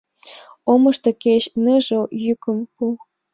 [0.71, 2.85] Омышто кеч ныжыл йӱкым пу.